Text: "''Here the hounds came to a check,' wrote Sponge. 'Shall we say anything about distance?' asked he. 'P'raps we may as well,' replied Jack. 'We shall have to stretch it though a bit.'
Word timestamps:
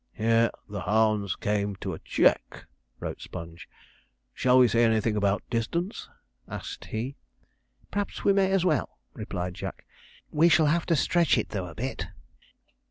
"''Here 0.13 0.49
the 0.67 0.81
hounds 0.81 1.35
came 1.35 1.75
to 1.75 1.93
a 1.93 1.99
check,' 1.99 2.65
wrote 2.99 3.21
Sponge. 3.21 3.69
'Shall 4.33 4.57
we 4.57 4.67
say 4.67 4.83
anything 4.83 5.15
about 5.15 5.47
distance?' 5.51 6.09
asked 6.47 6.85
he. 6.85 7.17
'P'raps 7.91 8.23
we 8.23 8.33
may 8.33 8.49
as 8.49 8.65
well,' 8.65 8.97
replied 9.13 9.53
Jack. 9.53 9.85
'We 10.31 10.49
shall 10.49 10.65
have 10.65 10.87
to 10.87 10.95
stretch 10.95 11.37
it 11.37 11.49
though 11.49 11.67
a 11.67 11.75
bit.' 11.75 12.07